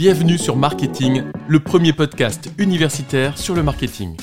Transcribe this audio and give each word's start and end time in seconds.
Bienvenue 0.00 0.38
sur 0.38 0.56
Marketing, 0.56 1.24
le 1.46 1.60
premier 1.60 1.92
podcast 1.92 2.48
universitaire 2.56 3.36
sur 3.36 3.54
le 3.54 3.62
marketing. 3.62 4.16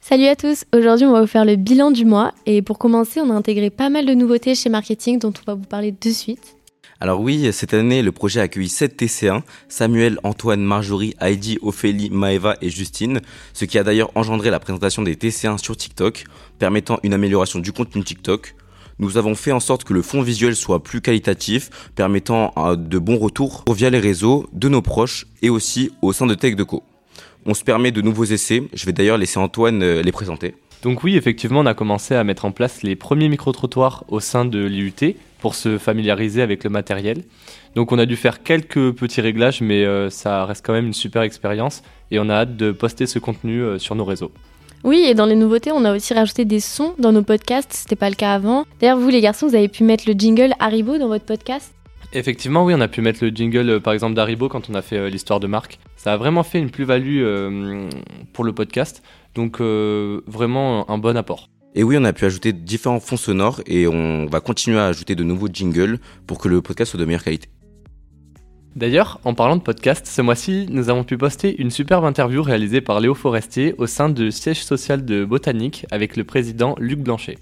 Salut 0.00 0.24
à 0.24 0.34
tous, 0.34 0.64
aujourd'hui 0.74 1.04
on 1.04 1.12
va 1.12 1.20
vous 1.20 1.26
faire 1.26 1.44
le 1.44 1.56
bilan 1.56 1.90
du 1.90 2.06
mois 2.06 2.32
et 2.46 2.62
pour 2.62 2.78
commencer 2.78 3.20
on 3.20 3.28
a 3.28 3.34
intégré 3.34 3.68
pas 3.68 3.90
mal 3.90 4.06
de 4.06 4.14
nouveautés 4.14 4.54
chez 4.54 4.70
Marketing 4.70 5.18
dont 5.18 5.28
on 5.28 5.44
va 5.44 5.56
vous 5.56 5.66
parler 5.66 5.92
de 5.92 6.10
suite. 6.10 6.56
Alors 7.00 7.20
oui, 7.20 7.52
cette 7.52 7.74
année, 7.74 8.00
le 8.00 8.12
projet 8.12 8.40
a 8.40 8.44
accueilli 8.44 8.70
7 8.70 8.98
TC1, 9.02 9.42
Samuel, 9.68 10.18
Antoine, 10.22 10.62
Marjorie, 10.62 11.14
Heidi, 11.20 11.58
Ophélie, 11.60 12.08
Maeva 12.08 12.56
et 12.62 12.70
Justine, 12.70 13.20
ce 13.52 13.66
qui 13.66 13.76
a 13.76 13.84
d'ailleurs 13.84 14.10
engendré 14.14 14.48
la 14.48 14.58
présentation 14.58 15.02
des 15.02 15.16
TC1 15.16 15.58
sur 15.58 15.76
TikTok, 15.76 16.24
permettant 16.58 16.98
une 17.02 17.12
amélioration 17.12 17.58
du 17.58 17.72
contenu 17.72 18.02
TikTok, 18.04 18.54
nous 19.02 19.18
avons 19.18 19.34
fait 19.34 19.50
en 19.50 19.58
sorte 19.58 19.82
que 19.82 19.92
le 19.92 20.00
fond 20.00 20.22
visuel 20.22 20.54
soit 20.54 20.80
plus 20.80 21.00
qualitatif, 21.00 21.70
permettant 21.96 22.52
euh, 22.56 22.76
de 22.76 22.98
bons 23.00 23.18
retours 23.18 23.64
via 23.68 23.90
les 23.90 23.98
réseaux 23.98 24.46
de 24.52 24.68
nos 24.68 24.80
proches 24.80 25.26
et 25.42 25.50
aussi 25.50 25.90
au 26.02 26.12
sein 26.12 26.26
de 26.26 26.34
Tech 26.34 26.54
Deco. 26.54 26.84
On 27.44 27.52
se 27.52 27.64
permet 27.64 27.90
de 27.90 28.00
nouveaux 28.00 28.24
essais, 28.24 28.62
je 28.72 28.86
vais 28.86 28.92
d'ailleurs 28.92 29.18
laisser 29.18 29.38
Antoine 29.38 29.82
euh, 29.82 30.02
les 30.02 30.12
présenter. 30.12 30.54
Donc 30.82 31.02
oui, 31.02 31.16
effectivement, 31.16 31.60
on 31.60 31.66
a 31.66 31.74
commencé 31.74 32.14
à 32.14 32.22
mettre 32.22 32.44
en 32.44 32.52
place 32.52 32.84
les 32.84 32.94
premiers 32.94 33.28
micro-trottoirs 33.28 34.04
au 34.06 34.20
sein 34.20 34.44
de 34.44 34.64
l'IUT 34.64 35.16
pour 35.40 35.56
se 35.56 35.78
familiariser 35.78 36.40
avec 36.40 36.62
le 36.62 36.70
matériel. 36.70 37.24
Donc 37.74 37.90
on 37.90 37.98
a 37.98 38.06
dû 38.06 38.14
faire 38.14 38.44
quelques 38.44 38.92
petits 38.92 39.20
réglages, 39.20 39.62
mais 39.62 39.84
euh, 39.84 40.10
ça 40.10 40.44
reste 40.44 40.64
quand 40.64 40.74
même 40.74 40.86
une 40.86 40.92
super 40.92 41.22
expérience 41.22 41.82
et 42.12 42.20
on 42.20 42.28
a 42.28 42.34
hâte 42.34 42.56
de 42.56 42.70
poster 42.70 43.06
ce 43.06 43.18
contenu 43.18 43.80
sur 43.80 43.96
nos 43.96 44.04
réseaux. 44.04 44.30
Oui, 44.84 45.04
et 45.06 45.14
dans 45.14 45.26
les 45.26 45.36
nouveautés, 45.36 45.70
on 45.70 45.84
a 45.84 45.94
aussi 45.94 46.12
rajouté 46.12 46.44
des 46.44 46.58
sons 46.58 46.94
dans 46.98 47.12
nos 47.12 47.22
podcasts, 47.22 47.72
c'était 47.72 47.94
pas 47.94 48.10
le 48.10 48.16
cas 48.16 48.34
avant. 48.34 48.64
D'ailleurs, 48.80 48.98
vous 48.98 49.08
les 49.10 49.20
garçons, 49.20 49.46
vous 49.46 49.54
avez 49.54 49.68
pu 49.68 49.84
mettre 49.84 50.04
le 50.08 50.14
jingle 50.14 50.54
Haribo 50.58 50.98
dans 50.98 51.06
votre 51.06 51.24
podcast 51.24 51.72
Effectivement, 52.12 52.64
oui, 52.64 52.74
on 52.76 52.80
a 52.80 52.88
pu 52.88 53.00
mettre 53.00 53.24
le 53.24 53.30
jingle 53.30 53.70
euh, 53.70 53.80
par 53.80 53.94
exemple 53.94 54.14
d'Haribo 54.14 54.48
quand 54.48 54.68
on 54.68 54.74
a 54.74 54.82
fait 54.82 54.98
euh, 54.98 55.08
l'histoire 55.08 55.40
de 55.40 55.46
Marc. 55.46 55.78
Ça 55.96 56.12
a 56.12 56.16
vraiment 56.16 56.42
fait 56.42 56.58
une 56.58 56.70
plus-value 56.70 57.22
euh, 57.22 57.88
pour 58.32 58.44
le 58.44 58.52
podcast, 58.52 59.02
donc 59.34 59.60
vraiment 59.60 60.90
un 60.90 60.98
bon 60.98 61.16
apport. 61.16 61.48
Et 61.74 61.84
oui, 61.84 61.96
on 61.98 62.04
a 62.04 62.12
pu 62.12 62.26
ajouter 62.26 62.52
différents 62.52 63.00
fonds 63.00 63.16
sonores 63.16 63.62
et 63.66 63.86
on 63.86 64.26
va 64.26 64.40
continuer 64.40 64.78
à 64.78 64.86
ajouter 64.86 65.14
de 65.14 65.24
nouveaux 65.24 65.48
jingles 65.50 66.00
pour 66.26 66.38
que 66.38 66.48
le 66.48 66.60
podcast 66.60 66.90
soit 66.90 67.00
de 67.00 67.04
meilleure 67.04 67.24
qualité. 67.24 67.48
D'ailleurs, 68.74 69.20
en 69.24 69.34
parlant 69.34 69.56
de 69.56 69.62
podcast, 69.62 70.06
ce 70.06 70.22
mois-ci, 70.22 70.66
nous 70.70 70.88
avons 70.88 71.04
pu 71.04 71.18
poster 71.18 71.60
une 71.60 71.70
superbe 71.70 72.04
interview 72.04 72.42
réalisée 72.42 72.80
par 72.80 73.00
Léo 73.00 73.14
Forestier 73.14 73.74
au 73.76 73.86
sein 73.86 74.08
du 74.08 74.32
siège 74.32 74.64
social 74.64 75.04
de 75.04 75.26
Botanique 75.26 75.84
avec 75.90 76.16
le 76.16 76.24
président 76.24 76.74
Luc 76.78 77.00
Blanchet. 77.00 77.36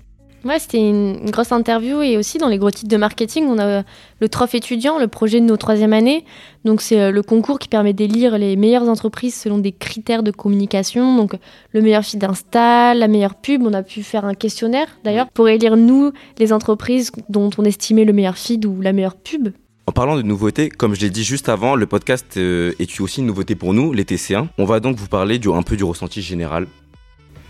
Ouais, 0.45 0.58
c'était 0.58 0.78
une 0.78 1.31
grosse 1.31 1.53
interview 1.53 2.01
et 2.01 2.17
aussi 2.17 2.39
dans 2.39 2.48
les 2.48 2.56
gros 2.56 2.70
titres 2.70 2.89
de 2.89 2.97
marketing, 2.97 3.45
on 3.47 3.58
a 3.58 3.83
le 4.20 4.28
Trophée 4.28 4.56
étudiant, 4.56 4.98
le 4.98 5.06
projet 5.06 5.39
de 5.39 5.45
nos 5.45 5.58
troisième 5.58 5.92
années. 5.92 6.25
Donc 6.64 6.81
c'est 6.81 6.98
euh, 6.98 7.11
le 7.11 7.23
concours 7.23 7.58
qui 7.58 7.69
permet 7.69 7.92
d'élire 7.92 8.39
les 8.39 8.56
meilleures 8.56 8.89
entreprises 8.89 9.34
selon 9.34 9.58
des 9.58 9.73
critères 9.73 10.23
de 10.23 10.31
communication. 10.31 11.14
Donc 11.17 11.36
le 11.73 11.83
meilleur 11.83 12.03
feed 12.05 12.25
Insta, 12.25 12.95
la 12.95 13.06
meilleure 13.06 13.34
pub. 13.34 13.62
On 13.62 13.75
a 13.75 13.83
pu 13.83 14.03
faire 14.03 14.25
un 14.25 14.34
questionnaire 14.34 14.89
d'ailleurs 15.05 15.28
pour 15.28 15.48
élire 15.48 15.77
nous 15.77 16.11
les 16.39 16.55
entreprises 16.55 17.12
dont 17.28 17.51
on 17.58 17.64
estimait 17.64 18.06
le 18.06 18.14
meilleur 18.14 18.39
feed 18.39 18.64
ou 18.64 18.81
la 18.81 18.95
meilleure 18.95 19.17
pub. 19.17 19.51
En 19.91 19.92
parlant 19.92 20.14
de 20.14 20.22
nouveautés, 20.22 20.69
comme 20.69 20.94
je 20.94 21.00
l'ai 21.00 21.10
dit 21.10 21.24
juste 21.24 21.48
avant, 21.48 21.74
le 21.74 21.84
podcast 21.84 22.36
euh, 22.36 22.74
est 22.78 23.00
aussi 23.00 23.19
une 23.22 23.27
nouveauté 23.27 23.56
pour 23.56 23.74
nous, 23.74 23.92
les 23.92 24.05
TC1. 24.05 24.46
On 24.56 24.64
va 24.64 24.78
donc 24.78 24.94
vous 24.94 25.08
parler 25.08 25.41
un 25.44 25.62
peu 25.64 25.77
du 25.77 25.83
ressenti 25.83 26.22
général. 26.22 26.69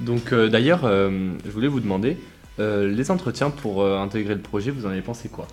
Donc 0.01 0.33
euh, 0.33 0.49
d'ailleurs, 0.49 0.87
euh, 0.87 1.33
je 1.45 1.51
voulais 1.51 1.69
vous 1.69 1.81
demander, 1.81 2.17
les 2.59 3.11
entretiens 3.11 3.51
pour 3.51 3.85
intégrer 3.85 4.35
le 4.35 4.41
projet, 4.41 4.71
vous 4.71 4.87
en 4.87 4.89
avez 4.89 5.03
pensé 5.03 5.29
quoi? 5.29 5.47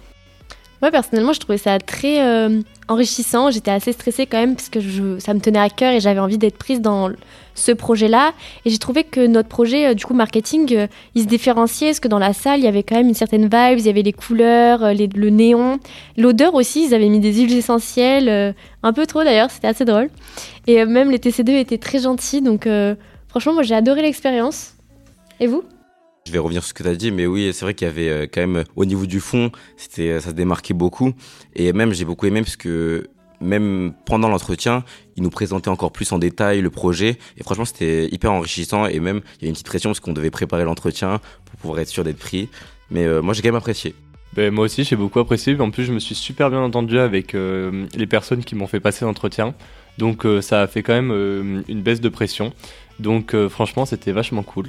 Moi 0.81 0.91
personnellement, 0.91 1.33
je 1.33 1.39
trouvais 1.39 1.57
ça 1.57 1.79
très 1.79 2.21
euh, 2.21 2.61
enrichissant. 2.87 3.49
J'étais 3.49 3.71
assez 3.71 3.93
stressée 3.93 4.27
quand 4.27 4.37
même 4.37 4.55
parce 4.55 4.69
que 4.69 4.79
je, 4.79 5.17
ça 5.19 5.33
me 5.33 5.39
tenait 5.39 5.59
à 5.59 5.69
cœur 5.69 5.93
et 5.93 5.99
j'avais 5.99 6.19
envie 6.19 6.37
d'être 6.37 6.57
prise 6.57 6.81
dans 6.81 7.09
ce 7.55 7.71
projet-là. 7.71 8.33
Et 8.63 8.69
j'ai 8.69 8.77
trouvé 8.77 9.03
que 9.03 9.25
notre 9.25 9.49
projet, 9.49 9.87
euh, 9.87 9.93
du 9.95 10.05
coup 10.05 10.13
marketing, 10.13 10.75
euh, 10.75 10.87
il 11.15 11.23
se 11.23 11.27
différenciait 11.27 11.87
parce 11.87 11.99
que 11.99 12.07
dans 12.07 12.19
la 12.19 12.33
salle, 12.33 12.59
il 12.59 12.65
y 12.65 12.67
avait 12.67 12.83
quand 12.83 12.95
même 12.95 13.07
une 13.07 13.15
certaine 13.15 13.43
vibe. 13.43 13.79
Il 13.79 13.85
y 13.85 13.89
avait 13.89 14.03
les 14.03 14.13
couleurs, 14.13 14.93
le 14.93 15.29
néon, 15.29 15.79
l'odeur 16.15 16.53
aussi. 16.53 16.85
Ils 16.85 16.93
avaient 16.93 17.09
mis 17.09 17.19
des 17.19 17.33
huiles 17.33 17.57
essentielles, 17.57 18.55
un 18.83 18.93
peu 18.93 19.07
trop 19.07 19.23
d'ailleurs. 19.23 19.49
C'était 19.49 19.67
assez 19.67 19.85
drôle. 19.85 20.09
Et 20.67 20.85
même 20.85 21.09
les 21.09 21.17
TC2 21.17 21.57
étaient 21.57 21.79
très 21.79 21.99
gentils. 21.99 22.41
Donc 22.41 22.67
franchement, 23.29 23.53
moi 23.53 23.63
j'ai 23.63 23.75
adoré 23.75 24.03
l'expérience. 24.03 24.73
Et 25.39 25.47
vous? 25.47 25.63
Je 26.27 26.31
vais 26.33 26.39
revenir 26.39 26.61
sur 26.61 26.69
ce 26.69 26.73
que 26.73 26.83
tu 26.83 26.89
as 26.89 26.95
dit, 26.95 27.11
mais 27.11 27.25
oui, 27.25 27.51
c'est 27.53 27.63
vrai 27.63 27.73
qu'il 27.73 27.87
y 27.87 27.89
avait 27.89 28.09
euh, 28.09 28.27
quand 28.31 28.41
même, 28.41 28.65
au 28.75 28.83
niveau 28.83 29.05
du 29.05 29.21
fond, 29.21 29.49
c'était, 29.77 30.19
ça 30.19 30.29
se 30.29 30.35
démarquait 30.35 30.73
beaucoup. 30.73 31.13
Et 31.55 31.71
même, 31.71 31.93
j'ai 31.93 32.03
beaucoup 32.03 32.25
aimé 32.25 32.41
parce 32.41 32.57
que 32.57 33.07
même 33.39 33.93
pendant 34.05 34.27
l'entretien, 34.27 34.83
il 35.15 35.23
nous 35.23 35.29
présentait 35.29 35.69
encore 35.69 35.93
plus 35.93 36.11
en 36.11 36.19
détail 36.19 36.59
le 36.61 36.69
projet. 36.69 37.17
Et 37.37 37.43
franchement, 37.43 37.63
c'était 37.63 38.09
hyper 38.11 38.33
enrichissant. 38.33 38.87
Et 38.87 38.99
même, 38.99 39.21
il 39.39 39.43
y 39.43 39.45
a 39.45 39.49
une 39.49 39.53
petite 39.53 39.67
pression 39.67 39.91
parce 39.91 40.01
qu'on 40.01 40.11
devait 40.11 40.31
préparer 40.31 40.65
l'entretien 40.65 41.21
pour 41.45 41.59
pouvoir 41.59 41.79
être 41.79 41.87
sûr 41.87 42.03
d'être 42.03 42.19
pris. 42.19 42.49
Mais 42.91 43.05
euh, 43.05 43.21
moi, 43.21 43.33
j'ai 43.33 43.41
quand 43.41 43.49
même 43.49 43.55
apprécié. 43.55 43.95
Ben, 44.33 44.53
moi 44.53 44.65
aussi, 44.65 44.83
j'ai 44.83 44.97
beaucoup 44.97 45.19
apprécié. 45.19 45.57
En 45.61 45.71
plus, 45.71 45.85
je 45.85 45.93
me 45.93 45.99
suis 45.99 46.15
super 46.15 46.49
bien 46.49 46.59
entendu 46.59 46.99
avec 46.99 47.35
euh, 47.35 47.85
les 47.95 48.07
personnes 48.07 48.43
qui 48.43 48.55
m'ont 48.55 48.67
fait 48.67 48.81
passer 48.81 49.05
l'entretien. 49.05 49.53
Donc, 49.97 50.27
ça 50.41 50.61
a 50.61 50.67
fait 50.67 50.83
quand 50.83 50.93
même 50.93 51.63
une 51.67 51.81
baisse 51.81 52.01
de 52.01 52.09
pression. 52.09 52.53
Donc, 52.99 53.35
franchement, 53.49 53.87
c'était 53.87 54.11
vachement 54.11 54.43
cool. 54.43 54.67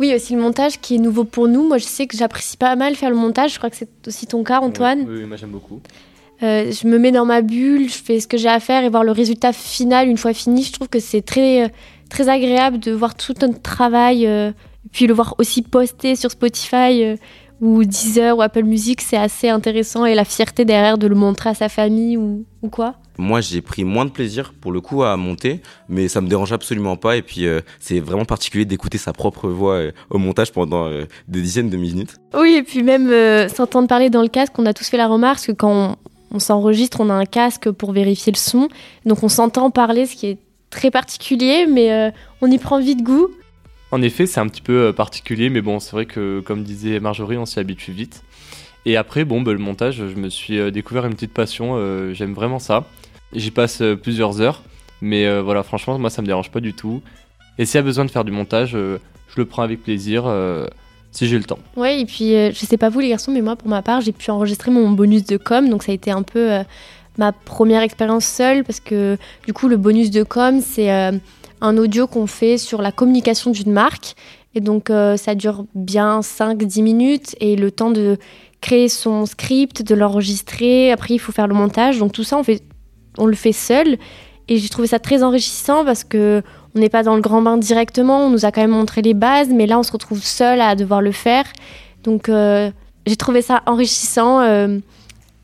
Oui, 0.00 0.14
aussi 0.14 0.34
le 0.34 0.40
montage 0.40 0.80
qui 0.80 0.96
est 0.96 0.98
nouveau 0.98 1.24
pour 1.24 1.48
nous. 1.48 1.66
Moi, 1.66 1.78
je 1.78 1.84
sais 1.84 2.06
que 2.06 2.16
j'apprécie 2.16 2.56
pas 2.56 2.76
mal 2.76 2.94
faire 2.94 3.10
le 3.10 3.16
montage. 3.16 3.52
Je 3.54 3.58
crois 3.58 3.70
que 3.70 3.76
c'est 3.76 3.90
aussi 4.06 4.26
ton 4.26 4.44
cas, 4.44 4.60
Antoine. 4.60 5.04
Oui, 5.08 5.24
moi 5.24 5.36
j'aime 5.36 5.50
beaucoup. 5.50 5.80
Euh, 6.42 6.70
je 6.70 6.86
me 6.86 6.98
mets 6.98 7.10
dans 7.10 7.24
ma 7.24 7.42
bulle, 7.42 7.88
je 7.88 7.96
fais 7.96 8.20
ce 8.20 8.28
que 8.28 8.36
j'ai 8.36 8.48
à 8.48 8.60
faire 8.60 8.84
et 8.84 8.88
voir 8.88 9.02
le 9.02 9.10
résultat 9.10 9.52
final 9.52 10.08
une 10.08 10.16
fois 10.16 10.32
fini. 10.32 10.62
Je 10.62 10.72
trouve 10.72 10.88
que 10.88 11.00
c'est 11.00 11.22
très, 11.22 11.64
euh, 11.64 11.68
très 12.10 12.28
agréable 12.28 12.78
de 12.78 12.92
voir 12.92 13.16
tout 13.16 13.34
notre 13.42 13.60
travail, 13.60 14.24
euh, 14.26 14.50
et 14.50 14.88
puis 14.92 15.08
le 15.08 15.14
voir 15.14 15.34
aussi 15.38 15.62
posté 15.62 16.14
sur 16.14 16.30
Spotify 16.30 17.16
ou 17.60 17.84
Deezer 17.84 18.36
ou 18.36 18.42
Apple 18.42 18.62
Music, 18.62 19.00
c'est 19.00 19.16
assez 19.16 19.48
intéressant 19.48 20.04
et 20.04 20.14
la 20.14 20.24
fierté 20.24 20.64
derrière 20.64 20.96
de 20.96 21.08
le 21.08 21.16
montrer 21.16 21.50
à 21.50 21.54
sa 21.54 21.68
famille 21.68 22.16
ou, 22.16 22.44
ou 22.62 22.68
quoi. 22.68 22.94
Moi, 23.20 23.40
j'ai 23.40 23.60
pris 23.62 23.82
moins 23.82 24.04
de 24.04 24.10
plaisir 24.10 24.54
pour 24.60 24.70
le 24.70 24.80
coup 24.80 25.02
à 25.02 25.16
monter, 25.16 25.60
mais 25.88 26.06
ça 26.06 26.20
me 26.20 26.28
dérange 26.28 26.52
absolument 26.52 26.96
pas. 26.96 27.16
Et 27.16 27.22
puis, 27.22 27.46
euh, 27.46 27.60
c'est 27.80 27.98
vraiment 27.98 28.24
particulier 28.24 28.64
d'écouter 28.64 28.96
sa 28.96 29.12
propre 29.12 29.48
voix 29.48 29.74
euh, 29.74 29.92
au 30.10 30.18
montage 30.18 30.52
pendant 30.52 30.86
euh, 30.86 31.04
des 31.26 31.42
dizaines 31.42 31.68
de 31.68 31.76
minutes. 31.76 32.14
Oui, 32.32 32.54
et 32.54 32.62
puis 32.62 32.84
même 32.84 33.08
s'entendre 33.48 33.88
parler 33.88 34.08
dans 34.08 34.22
le 34.22 34.28
casque, 34.28 34.56
on 34.58 34.66
a 34.66 34.72
tous 34.72 34.88
fait 34.88 34.96
la 34.96 35.08
remarque 35.08 35.46
que 35.46 35.52
quand 35.52 35.96
on, 36.30 36.36
on 36.36 36.38
s'enregistre, 36.38 37.00
on 37.00 37.10
a 37.10 37.14
un 37.14 37.24
casque 37.24 37.72
pour 37.72 37.90
vérifier 37.90 38.30
le 38.30 38.38
son. 38.38 38.68
Donc, 39.04 39.24
on 39.24 39.28
s'entend 39.28 39.72
parler, 39.72 40.06
ce 40.06 40.14
qui 40.14 40.28
est 40.28 40.38
très 40.70 40.92
particulier, 40.92 41.66
mais 41.66 42.12
on 42.40 42.48
y 42.48 42.58
prend 42.58 42.78
vite 42.78 43.02
goût. 43.02 43.28
En 43.90 44.00
effet, 44.00 44.26
c'est 44.26 44.38
un 44.38 44.46
petit 44.46 44.62
peu 44.62 44.92
particulier, 44.92 45.50
mais 45.50 45.62
bon, 45.62 45.80
c'est 45.80 45.92
vrai 45.92 46.06
que, 46.06 46.40
comme 46.40 46.62
disait 46.62 47.00
Marjorie, 47.00 47.38
on 47.38 47.46
s'y 47.46 47.58
habitue 47.58 47.90
vite. 47.90 48.22
Et 48.84 48.96
après, 48.96 49.24
bon, 49.24 49.40
bah, 49.40 49.52
le 49.52 49.58
montage, 49.58 49.96
je 49.96 50.20
me 50.20 50.28
suis 50.28 50.70
découvert 50.70 51.06
une 51.06 51.14
petite 51.14 51.32
passion, 51.32 52.12
j'aime 52.12 52.34
vraiment 52.34 52.58
ça. 52.58 52.84
J'y 53.32 53.50
passe 53.50 53.82
euh, 53.82 53.94
plusieurs 53.94 54.40
heures, 54.40 54.62
mais 55.02 55.26
euh, 55.26 55.42
voilà, 55.42 55.62
franchement, 55.62 55.98
moi 55.98 56.10
ça 56.10 56.22
me 56.22 56.26
dérange 56.26 56.50
pas 56.50 56.60
du 56.60 56.72
tout. 56.72 57.02
Et 57.58 57.66
s'il 57.66 57.76
y 57.76 57.78
a 57.78 57.82
besoin 57.82 58.04
de 58.04 58.10
faire 58.10 58.24
du 58.24 58.32
montage, 58.32 58.72
euh, 58.74 58.98
je 59.28 59.34
le 59.36 59.44
prends 59.44 59.62
avec 59.62 59.82
plaisir 59.82 60.24
si 61.10 61.26
j'ai 61.26 61.38
le 61.38 61.44
temps. 61.44 61.58
Ouais, 61.76 62.00
et 62.00 62.06
puis 62.06 62.30
je 62.30 62.66
sais 62.66 62.76
pas 62.76 62.88
vous 62.88 63.00
les 63.00 63.08
garçons, 63.08 63.32
mais 63.32 63.42
moi 63.42 63.56
pour 63.56 63.68
ma 63.68 63.82
part, 63.82 64.00
j'ai 64.00 64.12
pu 64.12 64.30
enregistrer 64.30 64.70
mon 64.70 64.90
bonus 64.90 65.24
de 65.24 65.36
com, 65.36 65.68
donc 65.68 65.82
ça 65.82 65.92
a 65.92 65.94
été 65.94 66.10
un 66.10 66.22
peu 66.22 66.60
ma 67.18 67.32
première 67.32 67.82
expérience 67.82 68.24
seule 68.24 68.64
parce 68.64 68.80
que 68.80 69.18
du 69.44 69.52
coup 69.52 69.68
le 69.68 69.76
bonus 69.76 70.10
de 70.10 70.22
com 70.22 70.60
c'est 70.60 70.88
un 70.90 71.76
audio 71.76 72.06
qu'on 72.06 72.26
fait 72.26 72.56
sur 72.58 72.80
la 72.80 72.92
communication 72.92 73.50
d'une 73.50 73.72
marque 73.72 74.14
et 74.54 74.60
donc 74.60 74.90
ça 75.16 75.34
dure 75.34 75.66
bien 75.74 76.20
5-10 76.20 76.82
minutes 76.82 77.36
et 77.40 77.56
le 77.56 77.70
temps 77.70 77.90
de 77.90 78.16
créer 78.60 78.88
son 78.88 79.26
script, 79.26 79.82
de 79.82 79.94
l'enregistrer, 79.94 80.90
après 80.92 81.14
il 81.14 81.18
faut 81.18 81.32
faire 81.32 81.48
le 81.48 81.54
montage, 81.54 81.98
donc 81.98 82.12
tout 82.12 82.24
ça 82.24 82.38
on 82.38 82.44
fait 82.44 82.62
on 83.18 83.26
le 83.26 83.34
fait 83.34 83.52
seul. 83.52 83.98
Et 84.48 84.56
j'ai 84.56 84.68
trouvé 84.68 84.88
ça 84.88 84.98
très 84.98 85.22
enrichissant 85.22 85.84
parce 85.84 86.04
que 86.04 86.42
on 86.74 86.80
n'est 86.80 86.88
pas 86.88 87.02
dans 87.02 87.14
le 87.14 87.20
grand 87.20 87.42
bain 87.42 87.56
directement, 87.56 88.26
on 88.26 88.30
nous 88.30 88.44
a 88.44 88.52
quand 88.52 88.60
même 88.60 88.70
montré 88.70 89.02
les 89.02 89.14
bases, 89.14 89.48
mais 89.48 89.66
là 89.66 89.78
on 89.78 89.82
se 89.82 89.92
retrouve 89.92 90.22
seul 90.22 90.60
à 90.60 90.74
devoir 90.74 91.02
le 91.02 91.12
faire. 91.12 91.44
Donc 92.04 92.28
euh, 92.28 92.70
j'ai 93.06 93.16
trouvé 93.16 93.42
ça 93.42 93.62
enrichissant 93.66 94.40
euh, 94.40 94.78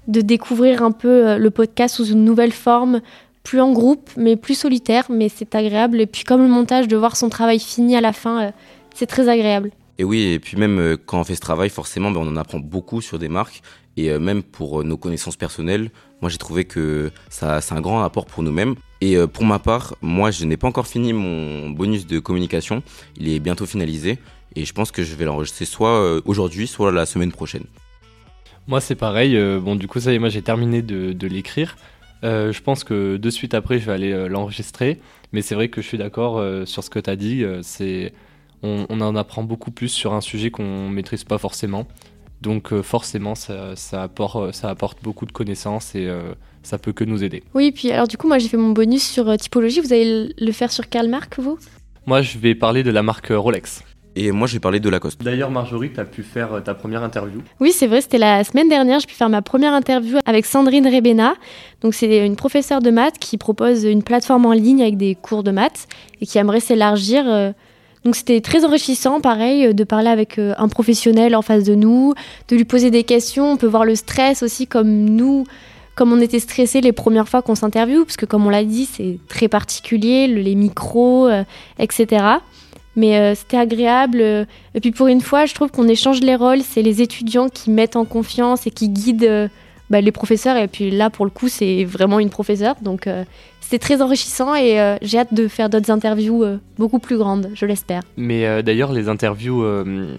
de 0.09 0.21
découvrir 0.21 0.82
un 0.82 0.93
peu 0.93 1.29
euh, 1.29 1.38
le 1.38 1.50
podcast 1.50 1.97
sous 1.97 2.06
une 2.06 2.25
nouvelle 2.25 2.53
forme, 2.53 3.00
plus 3.43 3.61
en 3.61 3.73
groupe, 3.73 4.11
mais 4.17 4.37
plus 4.37 4.55
solitaire, 4.55 5.06
mais 5.11 5.29
c'est 5.29 5.55
agréable. 5.55 6.00
Et 6.00 6.06
puis 6.06 6.25
comme 6.25 6.43
le 6.43 6.49
montage, 6.49 6.88
de 6.88 6.97
voir 6.97 7.17
son 7.17 7.29
travail 7.29 7.59
fini 7.59 7.97
à 7.97 8.00
la 8.00 8.12
fin, 8.12 8.53
c'est 8.94 9.06
très 9.06 9.29
agréable. 9.29 9.70
Et 9.99 10.05
oui, 10.05 10.32
et 10.32 10.38
puis 10.38 10.56
même 10.56 10.96
quand 11.06 11.20
on 11.20 11.25
fait 11.25 11.37
ce 11.37 11.41
travail, 11.41 11.70
forcément, 11.70 12.11
ben, 12.11 12.20
on 12.20 12.29
en 12.29 12.37
apprend 12.37 12.58
beaucoup 12.58 13.00
sur 13.00 13.19
des 13.19 13.29
marques. 13.29 13.62
Et 13.96 14.19
même 14.19 14.43
pour 14.43 14.82
nos 14.82 14.96
connaissances 14.96 15.37
personnelles, 15.37 15.88
moi, 16.25 16.31
j'ai 16.31 16.38
trouvé 16.38 16.64
que 16.64 17.11
ça, 17.29 17.61
c'est 17.61 17.75
un 17.75 17.82
grand 17.82 18.02
apport 18.02 18.25
pour 18.25 18.43
nous-mêmes. 18.43 18.76
Et 19.02 19.19
euh, 19.19 19.26
pour 19.26 19.44
ma 19.44 19.58
part, 19.58 19.94
moi, 20.00 20.31
je 20.31 20.46
n'ai 20.46 20.56
pas 20.56 20.67
encore 20.67 20.87
fini 20.87 21.12
mon 21.12 21.69
bonus 21.69 22.06
de 22.06 22.19
communication. 22.19 22.82
Il 23.19 23.29
est 23.29 23.41
bientôt 23.41 23.67
finalisé. 23.67 24.19
Et 24.56 24.64
je 24.64 24.73
pense 24.73 24.91
que 24.91 25.02
je 25.02 25.14
vais 25.17 25.26
l'enregistrer 25.26 25.67
soit 25.67 26.00
euh, 26.00 26.23
aujourd'hui, 26.25 26.67
soit 26.67 26.91
la 26.93 27.05
semaine 27.05 27.31
prochaine. 27.31 27.64
Moi, 28.69 28.81
c'est 28.81 28.94
pareil. 28.94 29.37
Euh, 29.37 29.61
bon, 29.61 29.76
du 29.76 29.87
coup, 29.87 30.00
ça 30.00 30.12
y 30.12 30.14
est, 30.14 30.19
moi, 30.19 30.31
j'ai 30.31 30.41
terminé 30.41 30.81
de, 30.81 31.26
l'écrire. 31.26 31.76
je 32.23 32.61
pense 32.62 32.85
que 32.85 33.19
de 33.19 33.29
suite 33.29 33.52
après, 33.52 33.79
je 33.79 33.85
vais 33.85 33.93
aller 33.93 34.29
l'enregistrer. 34.31 35.00
Mais 35.35 35.43
c'est 35.43 35.55
vrai 35.55 35.69
que 35.69 35.82
je 35.82 35.87
suis 35.87 35.99
d'accord 35.99 36.43
sur 36.67 36.82
ce 36.82 36.88
que 36.88 37.00
tu 37.00 37.11
as 37.11 37.17
dit. 37.17 37.44
c'est 37.61 38.14
on, 38.64 39.00
en 39.00 39.16
apprend 39.16 39.43
beaucoup 39.43 39.70
plus 39.70 39.88
sur 39.88 40.14
un 40.14 40.20
sujet 40.20 40.50
qu'on 40.50 40.88
maîtrise 40.88 41.25
pas 41.25 41.38
forcément. 41.38 41.87
Donc 42.40 42.75
forcément, 42.82 43.34
ça, 43.34 43.75
apporte, 43.93 44.52
ça 44.52 44.69
apporte 44.69 45.02
beaucoup 45.02 45.26
de 45.26 45.32
connaissances 45.32 45.94
et 45.94 46.11
ça 46.64 46.78
peut 46.78 46.93
que 46.93 47.05
nous 47.05 47.22
aider. 47.22 47.43
Oui, 47.55 47.70
puis 47.70 47.90
alors 47.93 48.08
du 48.08 48.16
coup, 48.16 48.26
moi 48.26 48.38
j'ai 48.38 48.49
fait 48.49 48.56
mon 48.56 48.70
bonus 48.70 49.08
sur 49.08 49.28
euh, 49.28 49.37
typologie. 49.37 49.81
Vous 49.81 49.93
allez 49.93 50.34
le 50.37 50.52
faire 50.52 50.72
sur 50.72 50.88
quelle 50.88 51.08
marque, 51.08 51.38
vous? 51.38 51.58
Moi, 52.06 52.22
je 52.22 52.38
vais 52.38 52.55
parler 52.55 52.82
de 52.82 52.90
la 52.90 53.02
marque 53.02 53.28
Rolex. 53.31 53.82
Et 54.16 54.31
moi, 54.31 54.46
je 54.46 54.52
vais 54.55 54.61
parler 54.61 54.78
de 54.78 54.88
Lacoste. 54.88 55.22
D'ailleurs, 55.22 55.50
Marjorie, 55.50 55.93
tu 55.93 55.99
as 55.99 56.05
pu 56.05 56.22
faire 56.22 56.52
euh, 56.52 56.60
ta 56.60 56.75
première 56.75 57.02
interview. 57.02 57.43
Oui, 57.60 57.72
c'est 57.72 57.87
vrai, 57.87 58.00
c'était 58.00 58.19
la 58.19 58.44
semaine 58.44 58.69
dernière. 58.69 59.00
J'ai 59.00 59.06
pu 59.06 59.14
faire 59.14 59.28
ma 59.28 59.43
première 59.43 59.72
interview 59.72 60.19
avec 60.25 60.46
Sandrine 60.46 60.87
Rebena. 60.87 61.34
Donc, 61.81 61.94
c'est 61.94 62.25
une 62.25 62.37
professeure 62.37 62.81
de 62.81 62.90
maths 62.90 63.19
qui 63.19 63.38
propose 63.38 63.84
une 63.84 64.02
plateforme 64.02 64.46
en 64.46 64.52
ligne 64.52 64.82
avec 64.82 64.96
des 64.96 65.17
cours 65.17 65.43
de 65.43 65.50
maths 65.50 65.88
et 66.20 66.26
qui 66.26 66.38
aimerait 66.38 66.60
s'élargir. 66.60 67.25
Euh. 68.05 68.09
Donc, 68.09 68.17
c'était 68.17 68.41
très 68.41 68.65
enrichissant, 68.65 69.21
pareil, 69.21 69.75
de 69.75 69.85
parler 69.85 70.09
avec 70.09 70.39
un 70.39 70.69
professionnel 70.69 71.35
en 71.35 71.43
face 71.43 71.65
de 71.65 71.75
nous, 71.75 72.15
de 72.49 72.56
lui 72.56 72.65
poser 72.65 72.91
des 72.91 73.05
questions. 73.05 73.53
On 73.53 73.56
peut 73.56 73.67
voir 73.67 73.85
le 73.85 73.95
stress 73.95 74.43
aussi, 74.43 74.67
comme 74.67 74.89
nous 74.89 75.45
comme 75.95 76.12
on 76.12 76.21
était 76.21 76.41
stressé 76.41 76.81
les 76.81 76.93
premières 76.93 77.29
fois 77.29 77.43
qu'on 77.43 77.55
s'interviewe, 77.55 78.05
parce 78.05 78.17
que 78.17 78.27
comme 78.27 78.47
on 78.47 78.51
l'a 78.51 78.65
dit, 78.65 78.87
c'est 78.87 79.19
très 79.29 79.49
particulier, 79.49 80.27
les 80.27 80.55
micros, 80.55 81.29
euh, 81.29 81.45
etc. 81.79 82.25
Mais 82.97 83.19
euh, 83.19 83.35
c'était 83.35 83.56
agréable. 83.56 84.21
Et 84.21 84.81
puis 84.81 84.91
pour 84.91 85.06
une 85.06 85.21
fois, 85.21 85.47
je 85.47 85.55
trouve 85.55 85.71
qu'on 85.71 85.89
échange 85.89 86.21
les 86.21 86.37
rôles. 86.37 86.62
C'est 86.62 86.83
les 86.83 87.03
étudiants 87.03 87.49
qui 87.49 87.71
mettent 87.71 87.97
en 87.97 88.05
confiance 88.05 88.67
et 88.67 88.71
qui 88.71 88.89
guident 88.89 89.25
euh, 89.25 89.49
bah, 89.90 90.00
les 90.00 90.12
professeurs. 90.12 90.56
Et 90.56 90.69
puis 90.69 90.90
là, 90.90 91.10
pour 91.10 91.25
le 91.25 91.31
coup, 91.31 91.48
c'est 91.48 91.84
vraiment 91.84 92.20
une 92.20 92.31
professeure. 92.31 92.76
Donc 92.82 93.08
c'est 93.60 93.78
très 93.78 94.02
enrichissant 94.02 94.54
et 94.54 94.96
j'ai 95.02 95.19
hâte 95.19 95.34
de 95.34 95.48
faire 95.48 95.70
d'autres 95.70 95.90
interviews 95.90 96.44
beaucoup 96.78 96.98
plus 96.98 97.16
grandes, 97.16 97.50
je 97.54 97.66
l'espère. 97.66 98.02
Mais 98.16 98.62
d'ailleurs, 98.62 98.92
les 98.92 99.08
interviews 99.08 99.64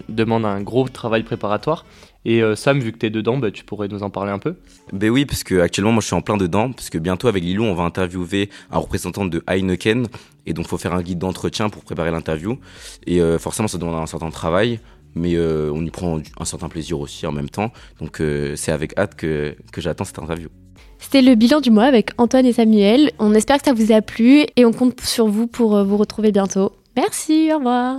demandent 0.08 0.46
un 0.46 0.60
gros 0.62 0.88
travail 0.88 1.22
préparatoire. 1.22 1.84
Et 2.26 2.42
euh, 2.42 2.56
Sam, 2.56 2.80
vu 2.80 2.90
que 2.90 2.98
tu 2.98 3.06
es 3.06 3.10
dedans, 3.10 3.38
bah, 3.38 3.52
tu 3.52 3.62
pourrais 3.62 3.86
nous 3.86 4.02
en 4.02 4.10
parler 4.10 4.32
un 4.32 4.40
peu 4.40 4.56
Ben 4.92 5.10
oui, 5.10 5.26
parce 5.26 5.44
que 5.44 5.60
actuellement, 5.60 5.92
moi, 5.92 6.00
je 6.00 6.06
suis 6.06 6.16
en 6.16 6.22
plein 6.22 6.36
dedans, 6.36 6.72
parce 6.72 6.90
que 6.90 6.98
bientôt, 6.98 7.28
avec 7.28 7.44
Lilou, 7.44 7.62
on 7.62 7.74
va 7.74 7.84
interviewer 7.84 8.50
un 8.72 8.78
représentant 8.78 9.26
de 9.26 9.44
Heineken, 9.46 10.08
et 10.44 10.52
donc, 10.52 10.66
faut 10.66 10.76
faire 10.76 10.92
un 10.92 11.02
guide 11.02 11.20
d'entretien 11.20 11.68
pour 11.68 11.84
préparer 11.84 12.10
l'interview. 12.10 12.58
Et 13.06 13.20
euh, 13.20 13.38
forcément, 13.38 13.68
ça 13.68 13.78
demande 13.78 13.94
un 13.94 14.06
certain 14.06 14.30
travail, 14.30 14.80
mais 15.16 15.34
euh, 15.34 15.70
on 15.74 15.84
y 15.84 15.90
prend 15.90 16.20
un 16.38 16.44
certain 16.44 16.68
plaisir 16.68 17.00
aussi 17.00 17.26
en 17.26 17.32
même 17.32 17.50
temps. 17.50 17.72
Donc, 18.00 18.22
c'est 18.54 18.72
avec 18.72 18.96
hâte 18.98 19.16
que, 19.16 19.56
que 19.72 19.80
j'attends 19.80 20.04
cette 20.04 20.18
interview. 20.18 20.48
C'était 20.98 21.22
le 21.22 21.34
bilan 21.34 21.60
du 21.60 21.70
mois 21.70 21.84
avec 21.84 22.10
Antoine 22.18 22.46
et 22.46 22.52
Samuel. 22.52 23.10
On 23.18 23.34
espère 23.34 23.58
que 23.58 23.64
ça 23.64 23.72
vous 23.72 23.92
a 23.92 24.00
plu 24.00 24.46
et 24.56 24.64
on 24.64 24.72
compte 24.72 25.00
sur 25.00 25.26
vous 25.26 25.46
pour 25.46 25.82
vous 25.84 25.96
retrouver 25.96 26.32
bientôt. 26.32 26.72
Merci, 26.96 27.50
au 27.52 27.58
revoir. 27.58 27.98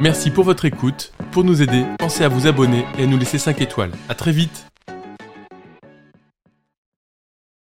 Merci 0.00 0.30
pour 0.30 0.44
votre 0.44 0.64
écoute. 0.64 1.12
Pour 1.32 1.44
nous 1.44 1.62
aider, 1.62 1.84
pensez 1.98 2.24
à 2.24 2.28
vous 2.28 2.46
abonner 2.46 2.84
et 2.98 3.02
à 3.02 3.06
nous 3.06 3.18
laisser 3.18 3.38
5 3.38 3.60
étoiles. 3.60 3.90
A 4.08 4.14
très 4.14 4.32
vite 4.32 4.67